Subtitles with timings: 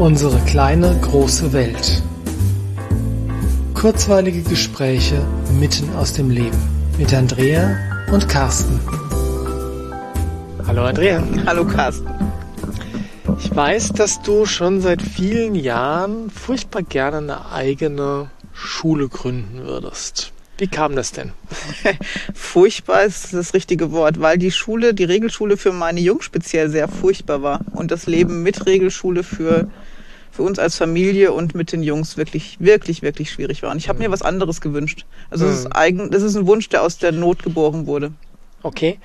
[0.00, 2.02] Unsere kleine große Welt.
[3.74, 5.20] Kurzweilige Gespräche
[5.58, 6.56] mitten aus dem Leben
[6.96, 7.76] mit Andrea
[8.10, 8.80] und Carsten.
[10.66, 11.22] Hallo Andrea.
[11.44, 12.08] Hallo Carsten.
[13.40, 20.32] Ich weiß, dass du schon seit vielen Jahren furchtbar gerne eine eigene Schule gründen würdest.
[20.60, 21.32] Wie kam das denn?
[22.34, 26.86] furchtbar ist das richtige Wort, weil die Schule, die Regelschule für meine Jungs speziell sehr
[26.86, 29.68] furchtbar war und das Leben mit Regelschule für
[30.30, 33.72] für uns als Familie und mit den Jungs wirklich, wirklich, wirklich schwierig war.
[33.72, 35.04] Und ich habe mir was anderes gewünscht.
[35.28, 35.72] Also das, ist Mhm.
[35.74, 38.12] eigen, das ist ein Wunsch, der aus der Not geboren wurde.
[38.62, 38.98] Okay.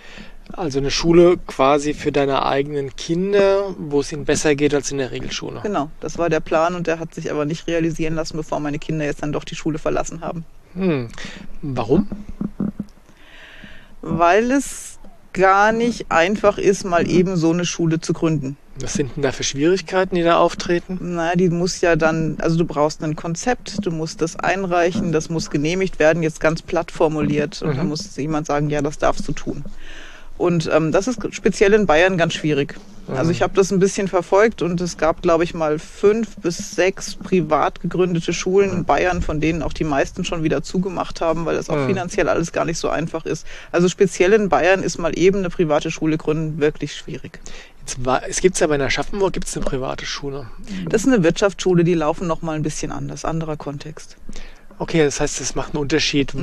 [0.53, 4.99] Also eine Schule quasi für deine eigenen Kinder, wo es ihnen besser geht als in
[4.99, 5.61] der Regelschule.
[5.63, 8.77] Genau, das war der Plan und der hat sich aber nicht realisieren lassen, bevor meine
[8.77, 10.45] Kinder jetzt dann doch die Schule verlassen haben.
[10.75, 11.09] Hm.
[11.61, 12.07] Warum?
[14.01, 14.99] Weil es
[15.33, 18.57] gar nicht einfach ist, mal eben so eine Schule zu gründen.
[18.79, 20.97] Was sind denn da für Schwierigkeiten, die da auftreten?
[21.01, 25.29] Na, die muss ja dann, also du brauchst ein Konzept, du musst das einreichen, das
[25.29, 27.61] muss genehmigt werden, jetzt ganz platt formuliert.
[27.61, 27.77] Und Mhm.
[27.77, 29.63] dann muss jemand sagen, ja, das darfst du tun.
[30.37, 32.75] Und ähm, das ist speziell in Bayern ganz schwierig.
[33.07, 36.71] Also ich habe das ein bisschen verfolgt und es gab, glaube ich, mal fünf bis
[36.71, 41.45] sechs privat gegründete Schulen in Bayern, von denen auch die meisten schon wieder zugemacht haben,
[41.45, 41.85] weil das auch Mhm.
[41.85, 43.45] finanziell alles gar nicht so einfach ist.
[43.71, 47.39] Also speziell in Bayern ist mal eben eine private Schule gründen wirklich schwierig.
[47.99, 50.47] War, es gibt aber in Aschaffenburg gibt es eine private Schule.
[50.89, 54.17] Das ist eine Wirtschaftsschule, die laufen noch mal ein bisschen anders, anderer Kontext.
[54.77, 56.33] Okay, das heißt, es macht einen Unterschied,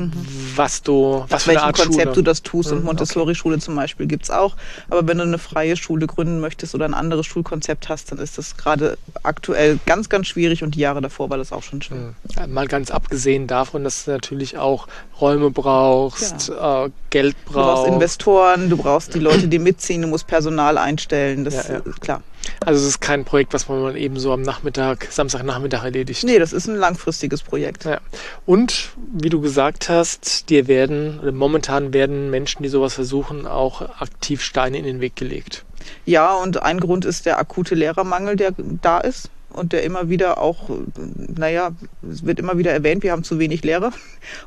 [0.56, 2.14] was du, was Nach für eine welchem Art Konzept Schule.
[2.14, 2.70] du das tust.
[2.70, 4.56] Mhm, Und Montessori-Schule zum Beispiel gibt's auch.
[4.89, 8.39] Aber wenn du eine freie Schule gründen möchtest oder ein anderes Schulkonzept hast, dann ist
[8.39, 12.14] das gerade aktuell ganz, ganz schwierig und die Jahre davor war das auch schon schwer.
[12.36, 14.89] Ja, Mal ganz abgesehen davon, dass du natürlich auch
[15.20, 17.89] Räume brauchst, äh, Geld Du brauchst brauchst.
[17.92, 21.44] Investoren, du brauchst die Leute, die mitziehen, du musst Personal einstellen.
[21.44, 21.78] Das Ja, ja.
[21.80, 22.22] ist klar.
[22.61, 26.25] Also es ist kein Projekt, was man eben so am Nachmittag, Samstagnachmittag erledigt.
[26.25, 27.85] Nee, das ist ein langfristiges Projekt.
[27.85, 28.01] Ja.
[28.47, 34.01] Und wie du gesagt hast, dir werden, oder momentan werden Menschen, die sowas versuchen, auch
[34.01, 35.64] aktiv Steine in den Weg gelegt.
[36.05, 40.39] Ja, und ein Grund ist der akute Lehrermangel, der da ist und der immer wieder
[40.39, 40.70] auch,
[41.17, 41.73] naja,
[42.11, 43.92] es wird immer wieder erwähnt, wir haben zu wenig Lehrer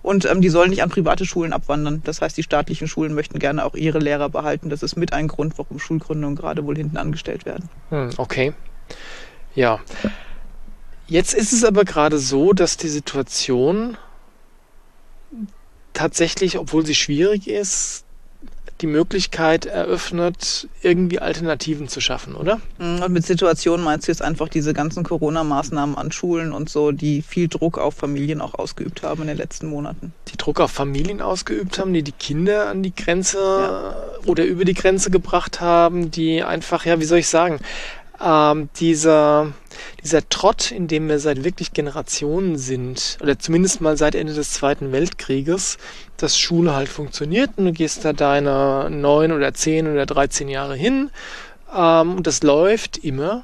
[0.02, 2.02] und ähm, die sollen nicht an private Schulen abwandern.
[2.04, 4.70] Das heißt, die staatlichen Schulen möchten gerne auch ihre Lehrer behalten.
[4.70, 7.70] Das ist mit ein Grund, warum Schulgründungen gerade wohl hinten angestellt werden.
[7.90, 8.54] Hm, okay.
[9.54, 9.80] Ja.
[11.08, 13.98] Jetzt ist es aber gerade so, dass die Situation
[15.94, 18.05] tatsächlich, obwohl sie schwierig ist,
[18.82, 22.58] die Möglichkeit eröffnet, irgendwie Alternativen zu schaffen, oder?
[22.78, 26.92] Mm, Und mit Situation meinst du jetzt einfach diese ganzen Corona-Maßnahmen an Schulen und so,
[26.92, 30.14] die viel Druck auf Familien auch ausgeübt haben in den letzten Monaten.
[30.28, 33.96] Die Druck auf Familien ausgeübt haben, die die Kinder an die Grenze Ja.
[34.26, 37.60] oder über die Grenze gebracht haben, die einfach, ja, wie soll ich sagen,
[38.24, 39.54] ähm, dieser,
[40.04, 44.52] dieser Trott, in dem wir seit wirklich Generationen sind, oder zumindest mal seit Ende des
[44.52, 45.78] Zweiten Weltkrieges,
[46.18, 50.76] dass Schule halt funktioniert und du gehst da deine neun oder zehn oder 13 Jahre
[50.76, 51.10] hin
[51.76, 53.44] ähm, und das läuft immer.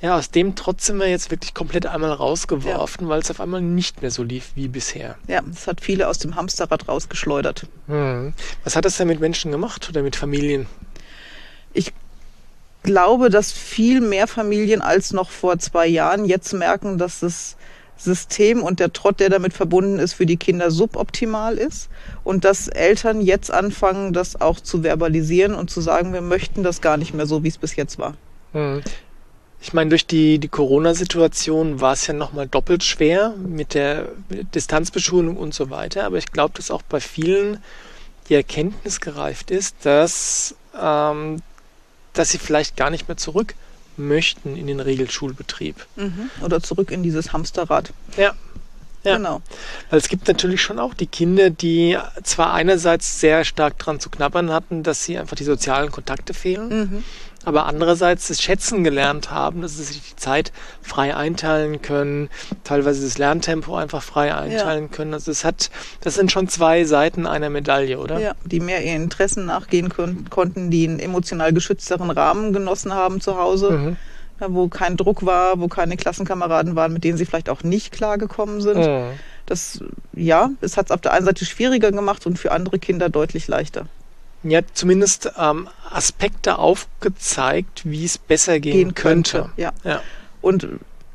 [0.00, 3.62] Ja, aus dem Trotz sind wir jetzt wirklich komplett einmal rausgeworfen, weil es auf einmal
[3.62, 5.16] nicht mehr so lief wie bisher.
[5.28, 7.66] Ja, das hat viele aus dem Hamsterrad rausgeschleudert.
[7.86, 8.32] Hm.
[8.64, 10.66] Was hat das denn mit Menschen gemacht oder mit Familien?
[11.72, 11.92] Ich
[12.82, 17.56] glaube, dass viel mehr Familien als noch vor zwei Jahren jetzt merken, dass das
[17.96, 21.88] System und der Trott, der damit verbunden ist, für die Kinder suboptimal ist
[22.24, 26.80] und dass Eltern jetzt anfangen, das auch zu verbalisieren und zu sagen, wir möchten das
[26.80, 28.14] gar nicht mehr so, wie es bis jetzt war.
[28.52, 28.82] Hm.
[29.60, 35.36] Ich meine, durch die, die Corona-Situation war es ja nochmal doppelt schwer mit der Distanzbeschulung
[35.36, 36.02] und so weiter.
[36.04, 37.58] Aber ich glaube, dass auch bei vielen
[38.28, 41.42] die Erkenntnis gereift ist, dass, ähm,
[42.12, 43.54] dass sie vielleicht gar nicht mehr zurück
[43.96, 45.76] möchten in den Regelschulbetrieb.
[46.42, 47.92] Oder zurück in dieses Hamsterrad.
[48.16, 48.34] Ja.
[49.04, 49.16] Ja.
[49.16, 49.42] Genau.
[49.90, 54.10] Weil es gibt natürlich schon auch die Kinder, die zwar einerseits sehr stark dran zu
[54.10, 57.04] knabbern hatten, dass sie einfach die sozialen Kontakte fehlen, Mhm.
[57.44, 62.28] Aber andererseits das Schätzen gelernt haben, dass sie sich die Zeit frei einteilen können,
[62.64, 65.14] teilweise das Lerntempo einfach frei einteilen können.
[65.14, 68.18] Also es hat, das sind schon zwei Seiten einer Medaille, oder?
[68.18, 73.20] Ja, die mehr ihren Interessen nachgehen kon konnten, die einen emotional geschützteren Rahmen genossen haben
[73.20, 73.70] zu Hause.
[73.70, 73.96] Mhm.
[74.40, 77.92] ja, wo kein Druck war, wo keine Klassenkameraden waren, mit denen sie vielleicht auch nicht
[77.92, 78.78] klargekommen sind.
[78.78, 79.10] Mhm.
[79.46, 79.80] Das,
[80.12, 83.48] ja, es hat es auf der einen Seite schwieriger gemacht und für andere Kinder deutlich
[83.48, 83.86] leichter
[84.44, 89.42] Ja, zumindest ähm, Aspekte aufgezeigt, wie es besser gehen, gehen könnte.
[89.42, 89.52] könnte.
[89.56, 89.72] Ja.
[89.84, 90.02] Ja.
[90.40, 90.66] Und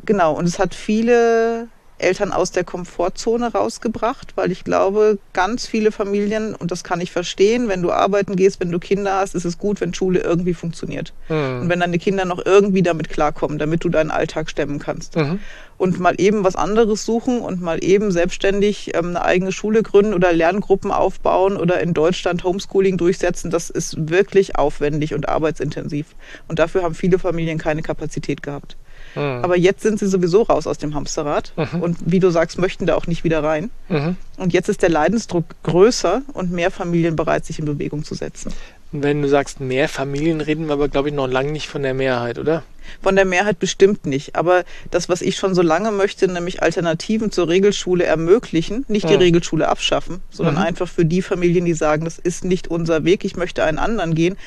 [0.05, 1.67] genau, und es hat viele
[1.99, 7.11] Eltern aus der Komfortzone rausgebracht, weil ich glaube, ganz viele Familien, und das kann ich
[7.11, 10.53] verstehen, wenn du arbeiten gehst, wenn du Kinder hast, ist es gut, wenn Schule irgendwie
[10.53, 11.13] funktioniert.
[11.29, 11.61] Mhm.
[11.61, 15.15] Und wenn deine Kinder noch irgendwie damit klarkommen, damit du deinen Alltag stemmen kannst.
[15.15, 15.39] Mhm.
[15.77, 20.13] Und mal eben was anderes suchen und mal eben selbstständig ähm, eine eigene Schule gründen
[20.13, 26.07] oder Lerngruppen aufbauen oder in Deutschland Homeschooling durchsetzen, das ist wirklich aufwendig und arbeitsintensiv.
[26.47, 28.77] Und dafür haben viele Familien keine Kapazität gehabt.
[29.15, 29.43] Mhm.
[29.43, 31.81] Aber jetzt sind sie sowieso raus aus dem Hamsterrad mhm.
[31.81, 33.69] und wie du sagst, möchten da auch nicht wieder rein.
[33.89, 34.15] Mhm.
[34.37, 38.53] Und jetzt ist der Leidensdruck größer und mehr Familien bereit, sich in Bewegung zu setzen.
[38.93, 41.93] Wenn du sagst mehr Familien, reden wir aber, glaube ich, noch lange nicht von der
[41.93, 42.63] Mehrheit, oder?
[43.01, 44.37] Von der Mehrheit bestimmt nicht.
[44.37, 49.15] Aber das, was ich schon so lange möchte, nämlich Alternativen zur Regelschule ermöglichen, nicht die
[49.15, 49.19] mhm.
[49.19, 50.61] Regelschule abschaffen, sondern mhm.
[50.61, 54.15] einfach für die Familien, die sagen, das ist nicht unser Weg, ich möchte einen anderen
[54.15, 54.37] gehen,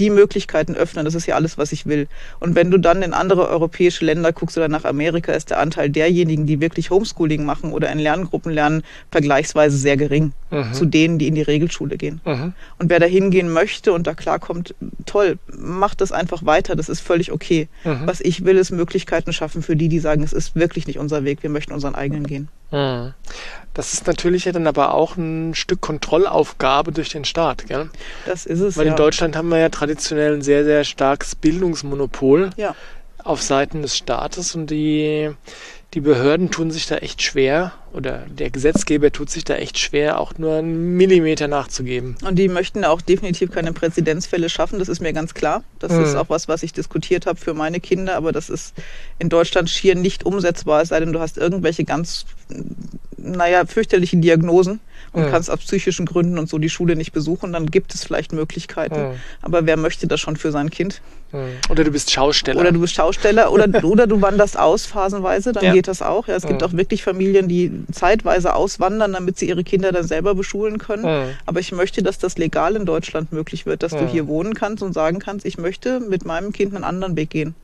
[0.00, 1.04] die Möglichkeiten öffnen.
[1.04, 2.08] Das ist ja alles, was ich will.
[2.40, 5.90] Und wenn du dann in andere europäische Länder guckst oder nach Amerika, ist der Anteil
[5.90, 10.72] derjenigen, die wirklich Homeschooling machen oder in Lerngruppen lernen, vergleichsweise sehr gering mhm.
[10.72, 12.20] zu denen, die in die Regelschule gehen.
[12.24, 12.54] Mhm.
[12.78, 14.74] Und wer da hingehen möchte und da klarkommt,
[15.04, 16.74] toll, macht das einfach weiter.
[16.74, 17.68] Das ist völlig okay.
[17.84, 18.06] Mhm.
[18.06, 21.24] Was ich will, ist Möglichkeiten schaffen für die, die sagen, es ist wirklich nicht unser
[21.24, 22.48] Weg, wir möchten unseren eigenen gehen.
[22.70, 23.14] Mhm.
[23.74, 27.88] Das ist natürlich ja dann aber auch ein Stück Kontrollaufgabe durch den Staat, gell?
[28.26, 28.76] Das ist es.
[28.76, 28.92] Weil ja.
[28.92, 32.74] in Deutschland haben wir ja traditionell ein sehr, sehr starkes Bildungsmonopol ja.
[33.22, 35.30] auf Seiten des Staates und die,
[35.94, 40.20] die Behörden tun sich da echt schwer oder der Gesetzgeber tut sich da echt schwer,
[40.20, 42.16] auch nur einen Millimeter nachzugeben.
[42.24, 45.64] Und die möchten auch definitiv keine Präzedenzfälle schaffen, das ist mir ganz klar.
[45.80, 46.04] Das mhm.
[46.04, 48.74] ist auch was, was ich diskutiert habe für meine Kinder, aber das ist
[49.18, 52.24] in Deutschland schier nicht umsetzbar, es sei denn, du hast irgendwelche ganz,
[53.22, 54.80] naja, fürchterliche Diagnosen
[55.12, 55.30] und mhm.
[55.30, 59.10] kannst aus psychischen Gründen und so die Schule nicht besuchen, dann gibt es vielleicht Möglichkeiten.
[59.10, 59.14] Mhm.
[59.42, 61.00] Aber wer möchte das schon für sein Kind?
[61.32, 61.48] Mhm.
[61.68, 62.60] Oder du bist Schausteller.
[62.60, 65.72] Oder du bist Schausteller oder, oder du wanderst aus phasenweise, dann ja.
[65.72, 66.28] geht das auch.
[66.28, 70.34] Ja, es gibt auch wirklich Familien, die zeitweise auswandern, damit sie ihre Kinder dann selber
[70.34, 71.02] beschulen können.
[71.02, 71.30] Mhm.
[71.46, 74.82] Aber ich möchte, dass das legal in Deutschland möglich wird, dass du hier wohnen kannst
[74.82, 77.54] und sagen kannst, ich möchte mit meinem Kind einen anderen Weg gehen,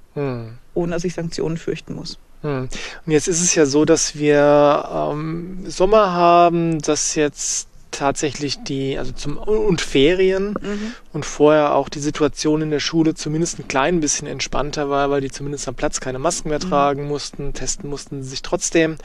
[0.75, 2.19] ohne dass ich Sanktionen fürchten muss.
[2.43, 2.71] Und
[3.07, 9.13] jetzt ist es ja so, dass wir ähm, Sommer haben, dass jetzt tatsächlich die, also
[9.13, 10.95] zum und Ferien mhm.
[11.13, 15.23] und vorher auch die Situation in der Schule zumindest ein klein bisschen entspannter war, weil
[15.23, 16.69] die zumindest am Platz keine Masken mehr mhm.
[16.69, 18.99] tragen mussten, testen mussten sie sich trotzdem.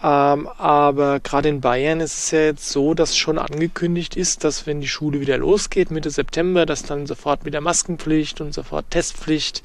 [0.00, 4.66] Ähm, aber gerade in Bayern ist es ja jetzt so, dass schon angekündigt ist, dass
[4.66, 9.62] wenn die Schule wieder losgeht, Mitte September, dass dann sofort wieder Maskenpflicht und sofort Testpflicht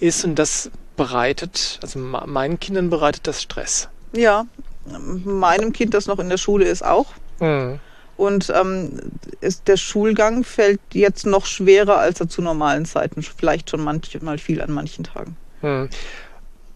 [0.00, 0.24] ist.
[0.24, 3.88] Und das bereitet, also meinen Kindern bereitet das Stress.
[4.12, 4.44] Ja,
[5.24, 7.06] meinem Kind, das noch in der Schule ist, auch.
[7.40, 7.80] Mhm.
[8.18, 9.00] Und ähm,
[9.40, 14.36] ist, der Schulgang fällt jetzt noch schwerer, als er zu normalen Zeiten, vielleicht schon manchmal
[14.36, 15.38] viel an manchen Tagen.
[15.62, 15.88] Mhm.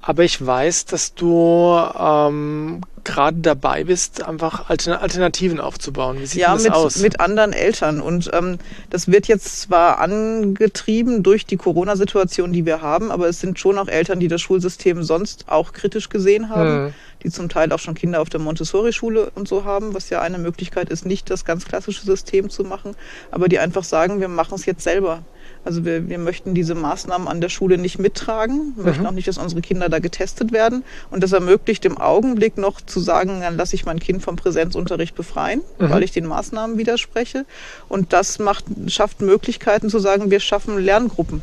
[0.07, 6.21] Aber ich weiß, dass du ähm, gerade dabei bist, einfach Alternativen aufzubauen.
[6.21, 6.99] Wie sieht ja, das mit, aus?
[6.99, 8.03] mit anderen Eltern.
[8.03, 8.59] Und ähm,
[8.91, 13.79] das wird jetzt zwar angetrieben durch die Corona-Situation, die wir haben, aber es sind schon
[13.79, 16.95] auch Eltern, die das Schulsystem sonst auch kritisch gesehen haben, hm.
[17.23, 20.37] die zum Teil auch schon Kinder auf der Montessori-Schule und so haben, was ja eine
[20.37, 22.95] Möglichkeit ist, nicht das ganz klassische System zu machen,
[23.31, 25.23] aber die einfach sagen, wir machen es jetzt selber.
[25.65, 29.09] Also wir, wir möchten diese Maßnahmen an der Schule nicht mittragen, wir möchten mhm.
[29.09, 30.85] auch nicht, dass unsere Kinder da getestet werden.
[31.11, 35.15] Und das ermöglicht im Augenblick noch zu sagen, dann lasse ich mein Kind vom Präsenzunterricht
[35.15, 35.91] befreien, mhm.
[35.91, 37.47] weil ich den Maßnahmen widerspreche.
[37.89, 41.43] Und das macht, schafft Möglichkeiten zu sagen, wir schaffen Lerngruppen.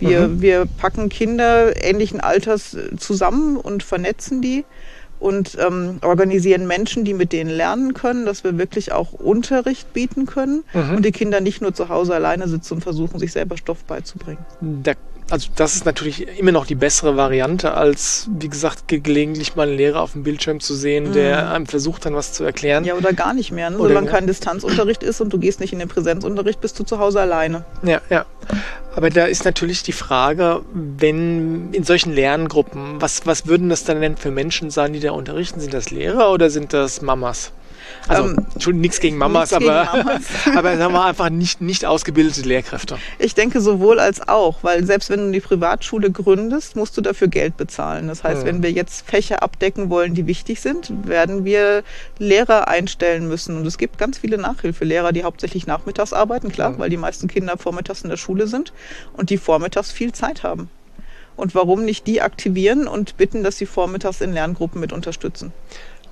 [0.00, 0.40] Wir, mhm.
[0.40, 4.64] wir packen Kinder ähnlichen Alters zusammen und vernetzen die
[5.20, 10.26] und ähm, organisieren Menschen, die mit denen lernen können, dass wir wirklich auch Unterricht bieten
[10.26, 10.96] können mhm.
[10.96, 14.44] und die Kinder nicht nur zu Hause alleine sitzen und versuchen, sich selber Stoff beizubringen.
[14.60, 14.92] Da
[15.30, 19.76] also das ist natürlich immer noch die bessere Variante, als, wie gesagt, gelegentlich mal einen
[19.76, 21.52] Lehrer auf dem Bildschirm zu sehen, der mhm.
[21.52, 22.84] einem versucht, dann was zu erklären.
[22.84, 23.70] Ja, oder gar nicht mehr.
[23.70, 23.76] Ne?
[23.76, 24.12] Solange ja.
[24.12, 27.64] kein Distanzunterricht ist und du gehst nicht in den Präsenzunterricht, bist du zu Hause alleine.
[27.82, 28.24] Ja, ja.
[28.96, 34.00] Aber da ist natürlich die Frage, wenn in solchen Lerngruppen, was, was würden das dann
[34.00, 35.60] denn für Menschen sein, die da unterrichten?
[35.60, 37.52] Sind das Lehrer oder sind das Mamas?
[38.06, 40.22] Also, ähm, Entschuldigung, nichts gegen Mamas, nichts aber, gegen Mamas.
[40.56, 42.98] aber sagen wir einfach nicht, nicht ausgebildete Lehrkräfte.
[43.18, 47.28] Ich denke sowohl als auch, weil selbst wenn du die Privatschule gründest, musst du dafür
[47.28, 48.08] Geld bezahlen.
[48.08, 48.46] Das heißt, mhm.
[48.46, 51.82] wenn wir jetzt Fächer abdecken wollen, die wichtig sind, werden wir
[52.18, 53.56] Lehrer einstellen müssen.
[53.56, 56.78] Und es gibt ganz viele Nachhilfelehrer, die hauptsächlich nachmittags arbeiten, klar, mhm.
[56.78, 58.72] weil die meisten Kinder vormittags in der Schule sind
[59.14, 60.70] und die vormittags viel Zeit haben.
[61.36, 65.52] Und warum nicht die aktivieren und bitten, dass sie vormittags in Lerngruppen mit unterstützen?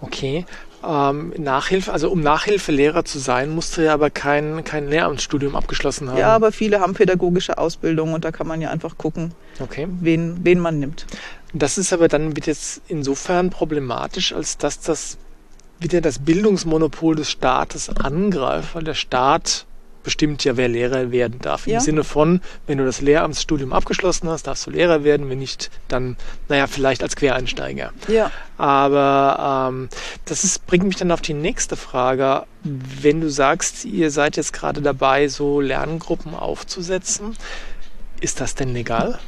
[0.01, 0.45] Okay.
[0.87, 6.11] Ähm, Nachhilfe, also um Nachhilfelehrer zu sein, musst du ja aber kein, kein Lehramtsstudium abgeschlossen
[6.11, 6.19] haben.
[6.19, 9.89] Ja, aber viele haben pädagogische Ausbildung und da kann man ja einfach gucken, okay.
[10.01, 11.07] wen, wen man nimmt.
[11.53, 15.19] Das ist aber dann wird jetzt insofern problematisch, als dass das
[15.81, 19.67] wieder das Bildungsmonopol des Staates angreift, weil der Staat
[20.07, 21.67] bestimmt ja, wer Lehrer werden darf.
[21.67, 21.81] Im Ja.
[21.81, 26.17] Sinne von, wenn du das Lehramtsstudium abgeschlossen hast, darfst du Lehrer werden, wenn nicht, dann,
[26.49, 27.93] naja, vielleicht als Quereinsteiger.
[28.07, 28.31] Ja.
[28.57, 29.89] Aber ähm,
[30.25, 32.45] das ist, bringt mich dann auf die nächste Frage.
[32.63, 37.37] Wenn du sagst, ihr seid jetzt gerade dabei, so Lerngruppen aufzusetzen,
[38.21, 39.19] ist das denn legal?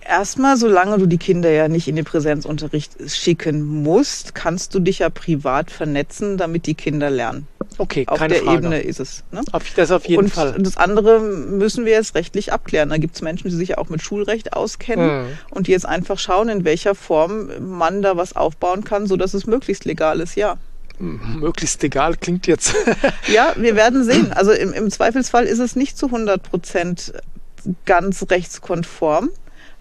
[0.00, 5.00] Erstmal, solange du die Kinder ja nicht in den Präsenzunterricht schicken musst, kannst du dich
[5.00, 7.48] ja privat vernetzen, damit die Kinder lernen.
[7.78, 8.56] Okay, Auf der Frage.
[8.58, 9.22] Ebene ist es.
[9.32, 9.42] Ne?
[9.52, 10.54] Auf, das auf jeden und Fall.
[10.58, 12.88] das andere müssen wir jetzt rechtlich abklären.
[12.88, 15.28] Da gibt es Menschen, die sich auch mit Schulrecht auskennen Mhm.
[15.50, 19.46] und die jetzt einfach schauen, in welcher Form man da was aufbauen kann, sodass es
[19.46, 20.56] möglichst legal ist, ja.
[20.98, 22.74] Möglichst legal klingt jetzt.
[23.28, 24.32] Ja, wir werden sehen.
[24.32, 27.12] Also im, im Zweifelsfall ist es nicht zu 100 Prozent
[27.84, 29.28] ganz rechtskonform.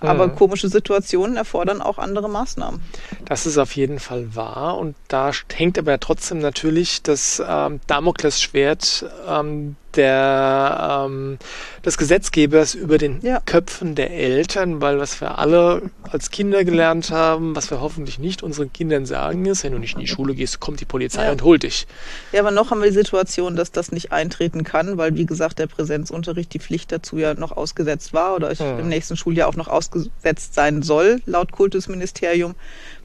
[0.08, 0.36] Aber Mhm.
[0.36, 2.82] komische Situationen erfordern auch andere Maßnahmen.
[3.26, 4.78] Das ist auf jeden Fall wahr.
[4.78, 11.38] Und da hängt aber trotzdem natürlich das ähm, Damoklesschwert ähm, der, ähm,
[11.86, 13.40] des Gesetzgebers über den Ja.
[13.46, 18.44] Köpfen der Eltern, weil was wir alle als Kinder gelernt haben, was wir hoffentlich nicht
[18.44, 21.32] unseren Kindern sagen, ist, wenn du nicht in die Schule gehst, kommt die Polizei Ja.
[21.32, 21.88] und holt dich.
[22.32, 25.60] Ja, aber noch haben wir die Situation, dass das nicht eintreten kann, weil, wie gesagt,
[25.60, 28.80] der Präsenzunterricht, die Pflicht dazu ja noch ausgesetzt war oder Hm.
[28.80, 32.56] im nächsten Schuljahr auch noch ausgesetzt sein soll, laut Kultusministerium.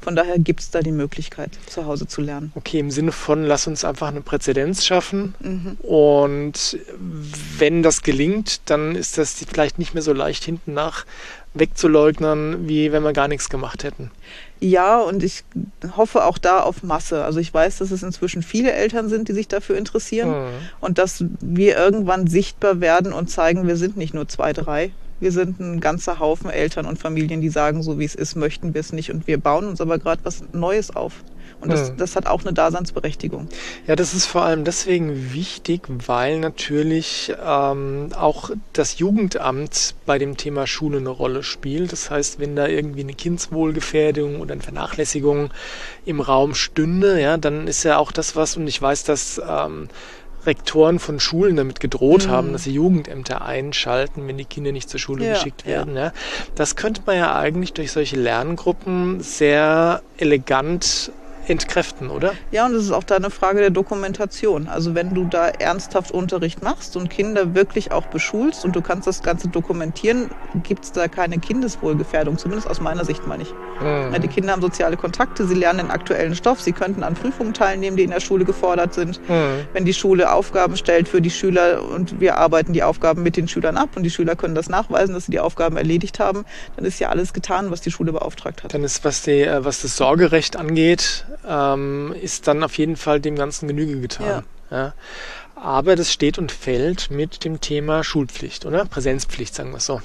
[0.01, 2.53] Von daher gibt es da die Möglichkeit, zu Hause zu lernen.
[2.55, 5.35] Okay, im Sinne von, lass uns einfach eine Präzedenz schaffen.
[5.41, 5.77] Mhm.
[5.83, 6.79] Und
[7.59, 11.05] wenn das gelingt, dann ist das vielleicht nicht mehr so leicht hinten nach
[11.53, 14.11] wegzuleugnen, wie wenn wir gar nichts gemacht hätten.
[14.61, 15.45] Ja, und ich
[15.97, 17.25] hoffe auch da auf Masse.
[17.25, 20.51] Also ich weiß, dass es inzwischen viele Eltern sind, die sich dafür interessieren Mhm.
[20.81, 24.93] und dass wir irgendwann sichtbar werden und zeigen, wir sind nicht nur zwei, drei.
[25.21, 28.75] Wir sind ein ganzer Haufen Eltern und Familien, die sagen, so wie es ist, möchten
[28.75, 29.11] wir es nicht.
[29.13, 31.23] Und wir bauen uns aber gerade was Neues auf.
[31.61, 31.97] Und das, Mhm.
[31.99, 33.49] das hat auch eine Daseinsberechtigung.
[33.87, 40.39] Ja, das ist vor allem deswegen wichtig, weil natürlich ähm, auch das Jugendamt bei dem
[40.39, 41.93] Thema Schule eine Rolle spielt.
[41.93, 45.51] Das heißt, wenn da irgendwie eine Kindswohlgefährdung oder eine Vernachlässigung
[46.07, 49.89] im Raum stünde, ja, dann ist ja auch das was, und ich weiß, dass ähm,
[50.47, 52.31] Rektoren von Schulen damit gedroht Mhm.
[52.31, 55.73] haben, dass sie Jugendämter einschalten, wenn die Kinder nicht zur Schule Ja, geschickt ja.
[55.79, 55.97] werden.
[55.97, 56.13] Ja.
[56.55, 61.13] Das könnte man ja eigentlich durch solche Lerngruppen sehr elegant
[61.51, 62.33] entkräften, oder?
[62.51, 64.69] Ja, und es ist auch da eine Frage der Dokumentation.
[64.69, 69.07] Also wenn du da ernsthaft Unterricht machst und Kinder wirklich auch beschulst und du kannst
[69.07, 70.31] das Ganze dokumentieren,
[70.63, 73.55] gibt es da keine Kindeswohlgefährdung, zumindest aus meiner Sicht mal nicht.
[73.83, 77.55] Ja, die Kinder haben soziale Kontakte, sie lernen den aktuellen Stoff, sie könnten an Prüfungen
[77.55, 79.21] teilnehmen, die in der Schule gefordert sind.
[79.29, 79.67] Mhm.
[79.73, 83.49] Wenn die Schule Aufgaben stellt für die Schüler und wir arbeiten die Aufgaben mit den
[83.49, 86.45] Schülern ab und die Schüler können das nachweisen, dass sie die Aufgaben erledigt haben,
[86.77, 88.75] dann ist ja alles getan, was die Schule beauftragt hat.
[88.75, 93.21] Dann ist, was, die, äh, was das Sorgerecht angeht, ähm, ist dann auf jeden Fall
[93.21, 94.45] dem Ganzen Genüge getan.
[94.71, 94.95] Ja.
[95.57, 98.87] Aber das steht und fällt mit dem Thema Schulpflicht, oder?
[98.87, 100.01] Präsenzpflicht, sagen wir es so.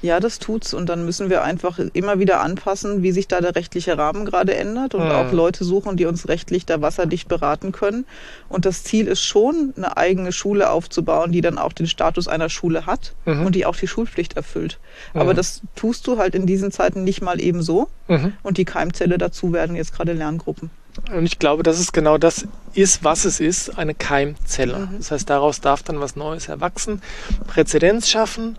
[0.00, 0.74] Ja, das tut's.
[0.74, 4.54] Und dann müssen wir einfach immer wieder anpassen, wie sich da der rechtliche Rahmen gerade
[4.54, 5.10] ändert und Mhm.
[5.10, 8.06] auch Leute suchen, die uns rechtlich da wasserdicht beraten können.
[8.48, 12.48] Und das Ziel ist schon, eine eigene Schule aufzubauen, die dann auch den Status einer
[12.48, 13.46] Schule hat Mhm.
[13.46, 14.78] und die auch die Schulpflicht erfüllt.
[15.14, 15.36] Aber Mhm.
[15.36, 17.88] das tust du halt in diesen Zeiten nicht mal eben so.
[18.06, 18.34] Mhm.
[18.44, 20.70] Und die Keimzelle dazu werden jetzt gerade Lerngruppen.
[21.14, 24.78] Und ich glaube, dass es genau das ist, was es ist, eine Keimzelle.
[24.78, 24.96] Mhm.
[24.98, 27.02] Das heißt, daraus darf dann was Neues erwachsen,
[27.46, 28.56] Präzedenz schaffen,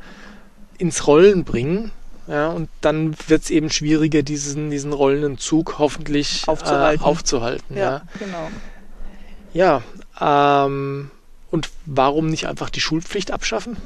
[0.80, 1.92] ins Rollen bringen.
[2.28, 7.04] Ja, und dann wird es eben schwieriger, diesen, diesen rollenden Zug hoffentlich Aufzuhalten.
[7.04, 7.84] Äh, aufzuhalten ja.
[7.84, 9.82] Ja, genau.
[10.22, 11.10] Ja, ähm,
[11.52, 13.78] und warum nicht einfach die Schulpflicht abschaffen?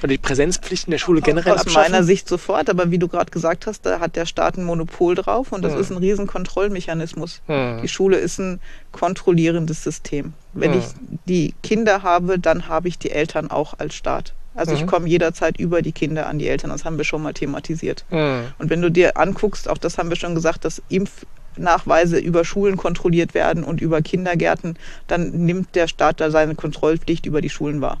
[0.00, 1.90] Oder die Präsenzpflicht in der Schule generell Aus abschaffen?
[1.90, 5.14] meiner Sicht sofort, aber wie du gerade gesagt hast, da hat der Staat ein Monopol
[5.14, 5.80] drauf und das Hm.
[5.80, 7.40] ist ein riesen Kontrollmechanismus.
[7.46, 7.80] Hm.
[7.80, 8.60] Die Schule ist ein
[8.92, 10.34] kontrollierendes System.
[10.52, 10.80] Wenn Hm.
[10.80, 10.84] ich
[11.24, 14.34] die Kinder habe, dann habe ich die Eltern auch als Staat.
[14.56, 14.86] Also ich Mhm.
[14.86, 16.70] komme jederzeit über die Kinder an die Eltern.
[16.70, 18.04] Das haben wir schon mal thematisiert.
[18.08, 18.44] Hm.
[18.58, 22.76] Und wenn du dir anguckst, auch das haben wir schon gesagt, dass Impfnachweise über Schulen
[22.76, 27.80] kontrolliert werden und über Kindergärten, dann nimmt der Staat da seine Kontrollpflicht über die Schulen
[27.80, 28.00] wahr.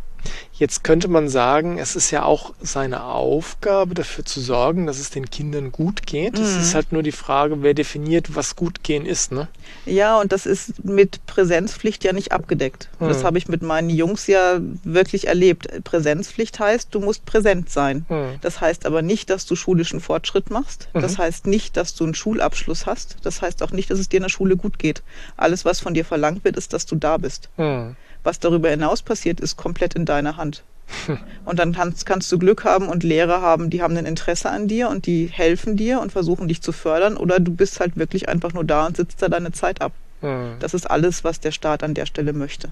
[0.52, 5.10] Jetzt könnte man sagen, es ist ja auch seine Aufgabe, dafür zu sorgen, dass es
[5.10, 6.38] den Kindern gut geht.
[6.38, 6.60] Es Mhm.
[6.60, 9.32] ist halt nur die Frage, wer definiert, was gut gehen ist.
[9.32, 9.48] Ne?
[9.84, 12.88] Ja, und das ist mit Präsenzpflicht ja nicht abgedeckt.
[12.98, 13.08] Hm.
[13.08, 15.68] Das habe ich mit meinen Jungs ja wirklich erlebt.
[15.84, 18.06] Präsenzpflicht heißt, du musst präsent sein.
[18.08, 18.36] Hm.
[18.40, 20.88] Das heißt aber nicht, dass du schulischen Fortschritt machst.
[20.94, 21.22] Das Mhm.
[21.22, 23.16] heißt nicht, dass du einen Schulabschluss hast.
[23.22, 25.02] Das heißt auch nicht, dass es dir in der Schule gut geht.
[25.36, 27.48] Alles, was von dir verlangt wird, ist, dass du da bist.
[28.26, 30.64] Was darüber hinaus passiert, ist komplett in deiner Hand.
[31.44, 34.68] Und dann kannst, kannst du Glück haben und Lehrer haben, die haben ein Interesse an
[34.68, 37.16] dir und die helfen dir und versuchen dich zu fördern.
[37.16, 39.92] Oder du bist halt wirklich einfach nur da und sitzt da deine Zeit ab.
[40.20, 40.56] Hm.
[40.60, 42.68] Das ist alles, was der Staat an der Stelle möchte.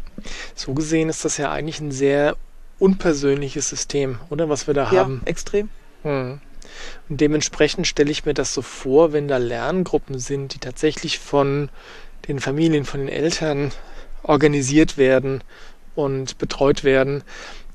[0.54, 2.36] So gesehen ist das ja eigentlich ein sehr
[2.78, 4.48] unpersönliches System, oder?
[4.48, 5.22] Was wir da Ja, haben.
[5.24, 5.68] extrem.
[6.02, 6.40] Hm.
[7.08, 11.68] Und dementsprechend stelle ich mir das so vor, wenn da Lerngruppen sind, die tatsächlich von
[12.28, 13.72] den Familien, von den Eltern
[14.24, 15.42] organisiert werden
[15.94, 17.22] und betreut werden,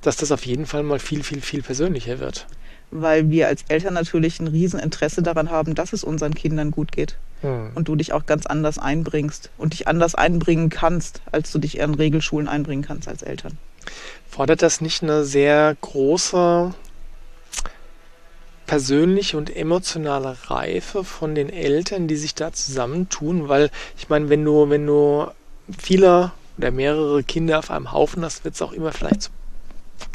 [0.02, 2.48] dass das auf jeden Fall mal viel, viel, viel persönlicher wird.
[2.92, 7.18] Weil wir als Eltern natürlich ein Rieseninteresse daran haben, dass es unseren Kindern gut geht.
[7.42, 7.72] Hm.
[7.76, 11.78] Und du dich auch ganz anders einbringst und dich anders einbringen kannst, als du dich
[11.78, 13.58] in Regelschulen einbringen kannst als Eltern.
[14.28, 16.74] Fordert das nicht eine sehr große
[18.66, 23.50] persönliche und emotionale Reife von den Eltern, die sich da zusammentun?
[23.50, 25.28] Weil ich meine, wenn du, wenn du
[25.78, 29.30] viele oder mehrere Kinder auf einem Haufen hast, wird es auch immer vielleicht zu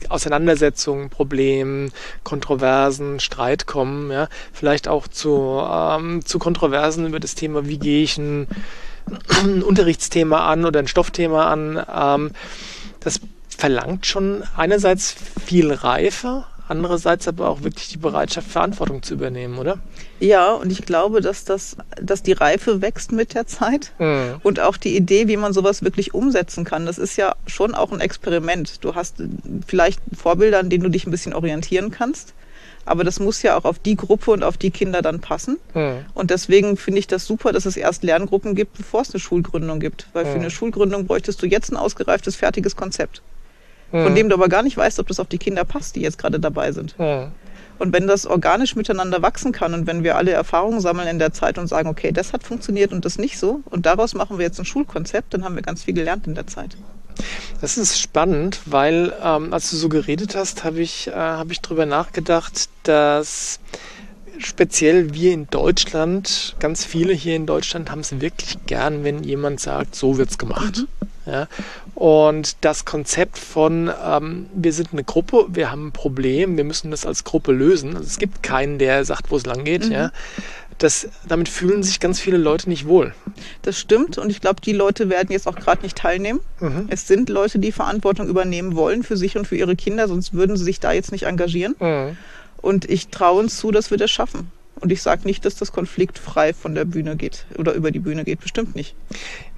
[0.08, 7.66] Auseinandersetzungen, Problemen, Kontroversen, Streit kommen, ja, vielleicht auch zu, ähm, zu Kontroversen über das Thema,
[7.66, 8.46] wie gehe ich ein,
[9.42, 11.84] ein Unterrichtsthema an oder ein Stoffthema an.
[11.94, 12.30] Ähm,
[13.00, 13.20] das
[13.56, 19.78] verlangt schon einerseits viel Reife, andererseits aber auch wirklich die Bereitschaft, Verantwortung zu übernehmen, oder?
[20.20, 23.92] Ja, und ich glaube, dass, das, dass die Reife wächst mit der Zeit.
[23.98, 24.36] Mhm.
[24.42, 27.92] Und auch die Idee, wie man sowas wirklich umsetzen kann, das ist ja schon auch
[27.92, 28.84] ein Experiment.
[28.84, 29.28] Du hast äh,
[29.66, 32.34] vielleicht Vorbilder, an denen du dich ein bisschen orientieren kannst.
[32.86, 35.58] Aber das muss ja auch auf die Gruppe und auf die Kinder dann passen.
[35.74, 36.04] Mhm.
[36.12, 39.80] Und deswegen finde ich das super, dass es erst Lerngruppen gibt, bevor es eine Schulgründung
[39.80, 40.06] gibt.
[40.12, 40.36] Weil für Ja.
[40.40, 43.22] eine Schulgründung bräuchtest du jetzt ein ausgereiftes, fertiges Konzept,
[43.94, 44.02] Mhm.
[44.02, 46.18] von dem du aber gar nicht weißt, ob das auf die Kinder passt, die jetzt
[46.18, 46.98] gerade dabei sind.
[46.98, 47.28] Mhm.
[47.78, 51.32] Und wenn das organisch miteinander wachsen kann und wenn wir alle Erfahrungen sammeln in der
[51.32, 54.44] Zeit und sagen, okay, das hat funktioniert und das nicht so, und daraus machen wir
[54.44, 56.76] jetzt ein Schulkonzept, dann haben wir ganz viel gelernt in der Zeit.
[57.60, 61.60] Das ist spannend, weil ähm, als du so geredet hast, habe ich, äh, hab ich
[61.60, 63.60] drüber nachgedacht, dass
[64.38, 69.60] speziell wir in Deutschland, ganz viele hier in Deutschland haben es wirklich gern, wenn jemand
[69.60, 70.86] sagt, so wird's gemacht.
[71.26, 71.48] Ja?
[71.94, 76.90] Und das Konzept von, ähm, wir sind eine Gruppe, wir haben ein Problem, wir müssen
[76.90, 77.96] das als Gruppe lösen.
[77.96, 79.86] Also es gibt keinen, der sagt, wo es lang geht.
[79.86, 79.92] Mhm.
[79.92, 80.12] Ja?
[80.78, 83.14] Das, damit fühlen sich ganz viele Leute nicht wohl.
[83.62, 86.40] Das stimmt und ich glaube, die Leute werden jetzt auch gerade nicht teilnehmen.
[86.58, 86.86] Mhm.
[86.88, 90.56] Es sind Leute, die Verantwortung übernehmen wollen für sich und für ihre Kinder, sonst würden
[90.56, 91.76] sie sich da jetzt nicht engagieren.
[91.78, 92.16] Mhm.
[92.64, 94.50] Und ich traue uns zu, dass wir das schaffen.
[94.80, 98.24] Und ich sage nicht, dass das konfliktfrei von der Bühne geht oder über die Bühne
[98.24, 98.40] geht.
[98.40, 98.96] Bestimmt nicht.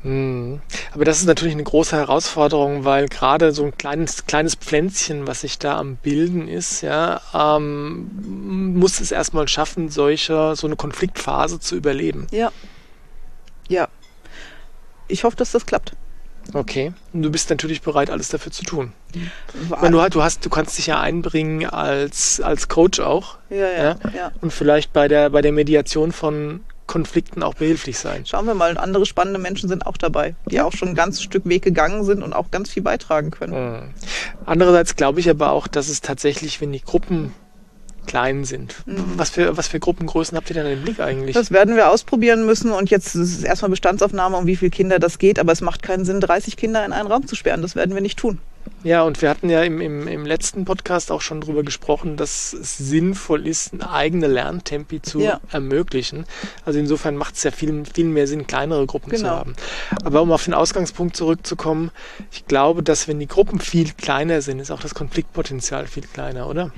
[0.02, 0.60] Hm.
[0.92, 5.42] Aber das ist natürlich eine große Herausforderung, weil gerade so ein kleines, kleines Pflänzchen, was
[5.42, 11.60] sich da am Bilden ist, ja, ähm, muss es erstmal schaffen, solche, so eine Konfliktphase
[11.60, 12.26] zu überleben.
[12.32, 12.50] Ja.
[13.68, 13.86] Ja.
[15.06, 15.92] Ich hoffe, dass das klappt.
[16.52, 16.92] Okay.
[17.12, 18.92] Und du bist natürlich bereit, alles dafür zu tun.
[19.68, 23.82] Meine, du, du, hast, du kannst dich ja einbringen als, als Coach auch ja, ja,
[23.82, 23.96] Ja.
[24.14, 24.32] ja.
[24.40, 28.24] und vielleicht bei der, bei der Mediation von Konflikten auch behilflich sein.
[28.26, 31.22] Schauen wir mal, und andere spannende Menschen sind auch dabei, die auch schon ein ganzes
[31.22, 33.52] Stück Weg gegangen sind und auch ganz viel beitragen können.
[33.52, 33.94] Mhm.
[34.44, 37.34] Andererseits glaube ich aber auch, dass es tatsächlich, wenn die Gruppen
[38.06, 41.34] klein sind, was, für, was für Gruppengrößen habt ihr denn im Blick eigentlich?
[41.34, 44.98] Das werden wir ausprobieren müssen und jetzt ist es erstmal Bestandsaufnahme, um wie viele Kinder
[44.98, 47.62] das geht, aber es macht keinen Sinn, 30 Kinder in einen Raum zu sperren.
[47.62, 48.38] Das werden wir nicht tun.
[48.82, 52.52] Ja, und wir hatten ja im, im, im letzten Podcast auch schon drüber gesprochen, dass
[52.52, 55.40] es sinnvoll ist, eigene Lerntempi zu Ja.
[55.50, 56.24] ermöglichen.
[56.64, 59.30] Also insofern macht es ja viel, viel mehr Sinn, kleinere Gruppen zu Genau.
[59.30, 59.54] haben.
[60.04, 61.90] Aber um auf den Ausgangspunkt zurückzukommen,
[62.30, 66.48] ich glaube, dass wenn die Gruppen viel kleiner sind, ist auch das Konfliktpotenzial viel kleiner,
[66.48, 66.70] oder?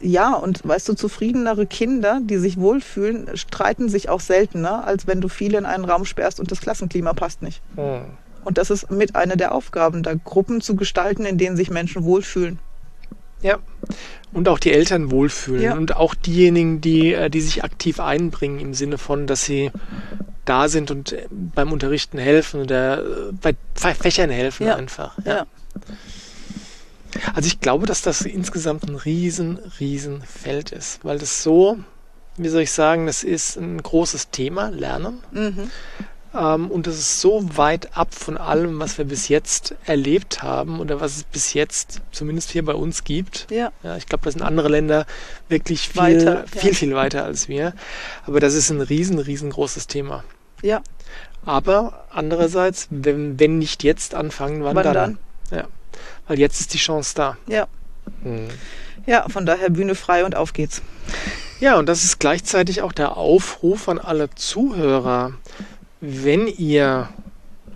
[0.00, 5.20] Ja, und weißt du, zufriedenere Kinder, die sich wohlfühlen, streiten sich auch seltener, als wenn
[5.20, 7.60] du viele in einen Raum sperrst und das Klassenklima passt nicht.
[7.74, 8.02] Hm.
[8.46, 12.04] Und das ist mit einer der Aufgaben, da Gruppen zu gestalten, in denen sich Menschen
[12.04, 12.60] wohlfühlen.
[13.42, 13.58] Ja.
[14.32, 15.74] Und auch die Eltern wohlfühlen Ja.
[15.74, 19.70] und auch diejenigen, die, äh, die sich aktiv einbringen im Sinne von, dass sie
[20.44, 24.76] da sind und äh, beim Unterrichten helfen oder äh, bei Fä- Fächern helfen Ja.
[24.76, 25.18] einfach.
[25.24, 25.46] Ja.
[27.34, 31.78] Also ich glaube, dass das insgesamt ein riesen, riesen Feld ist, weil das so,
[32.36, 35.18] wie soll ich sagen, das ist ein großes Thema, Lernen.
[35.32, 35.70] Mhm.
[36.36, 40.80] Ähm, und das ist so weit ab von allem, was wir bis jetzt erlebt haben
[40.80, 43.46] oder was es bis jetzt zumindest hier bei uns gibt.
[43.50, 43.72] Ja.
[43.82, 45.06] Ja, ich glaube, da sind andere Länder
[45.48, 46.60] wirklich viel, Weiter, ja.
[46.60, 47.72] viel, viel weiter als wir.
[48.26, 50.24] Aber das ist ein riesen, riesengroßes Thema.
[50.62, 50.82] Ja.
[51.44, 54.94] Aber andererseits, wenn, wenn nicht jetzt anfangen, wann, Wann dann?
[54.94, 55.18] dann?
[55.50, 55.64] Ja.
[56.26, 57.36] Weil jetzt ist die Chance da.
[57.46, 57.68] Ja.
[58.22, 58.48] Hm.
[59.06, 60.82] Ja, von daher Bühne frei und auf geht's.
[61.60, 65.32] Ja, und das ist gleichzeitig auch der Aufruf an alle Zuhörer,
[66.00, 67.08] wenn ihr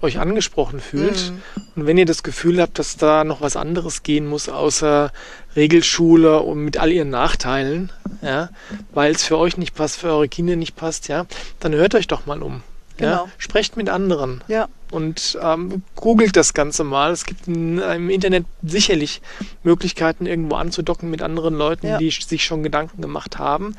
[0.03, 1.43] euch angesprochen fühlt Mhm.
[1.77, 5.13] und wenn ihr das Gefühl habt, dass da noch was anderes gehen muss außer
[5.57, 8.49] Regelschule und mit all ihren Nachteilen, ja,
[8.93, 11.27] weil es für euch nicht passt, für eure Kinder nicht passt, ja,
[11.61, 12.63] dann hört euch doch mal um.
[12.99, 13.29] Ja, Genau.
[13.39, 14.69] sprecht mit anderen Ja.
[14.91, 17.13] Und ähm, googelt das Ganze mal.
[17.13, 19.23] Es gibt in, im Internet sicherlich
[19.63, 21.99] Möglichkeiten, irgendwo anzudocken mit anderen Leuten, Ja.
[21.99, 23.77] die sich schon Gedanken gemacht haben.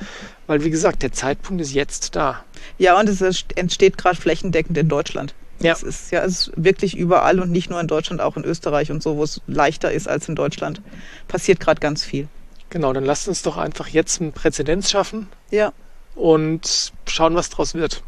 [0.47, 2.43] Weil, wie gesagt, der Zeitpunkt ist jetzt da.
[2.77, 3.21] Ja, und es
[3.55, 5.33] entsteht gerade flächendeckend in Deutschland.
[5.59, 5.73] Ja.
[5.73, 8.89] Es ist ja es ist wirklich überall und nicht nur in Deutschland, auch in Österreich
[8.91, 10.81] und so, wo es leichter ist als in Deutschland.
[11.27, 12.27] Passiert gerade ganz viel.
[12.71, 15.71] Genau, dann lasst uns doch einfach jetzt einen Präzedenz schaffen Ja.
[16.15, 18.01] und schauen, was draus wird.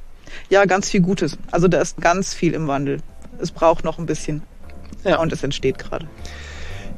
[0.49, 1.37] Ja, ganz viel Gutes.
[1.51, 2.99] Also da ist ganz viel im Wandel.
[3.39, 4.43] Es braucht noch ein bisschen.
[5.03, 5.19] Ja.
[5.19, 6.07] Und es entsteht gerade.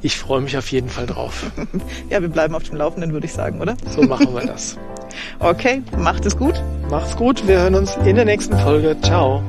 [0.02, 1.52] Ich freue mich auf jeden Fall drauf.
[2.10, 3.76] ja, wir bleiben auf dem Laufenden, würde ich sagen, oder?
[3.90, 4.78] So machen wir das.
[5.40, 6.62] okay, macht es gut.
[6.90, 7.48] Macht's gut.
[7.48, 8.96] Wir hören uns in der nächsten Folge.
[9.02, 9.42] Ciao.